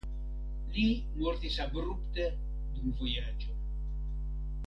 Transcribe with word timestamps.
Li 0.77 0.85
mortis 1.25 1.57
abrupte 1.65 2.25
dum 2.79 2.97
vojaĝo. 3.01 3.55